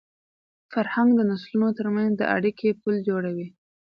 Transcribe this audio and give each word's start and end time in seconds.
فرهنګ 0.71 1.09
د 1.15 1.19
نسلونو 1.29 1.69
تر 1.79 1.87
منځ 1.95 2.11
د 2.17 2.21
اړیکي 2.35 2.69
پُل 2.81 2.95
جوړوي. 3.07 3.47